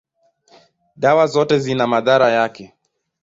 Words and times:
dawa 0.95 1.27
zote 1.27 1.59
zina 1.59 1.87
madhara 1.87 2.29
yake. 2.31 2.73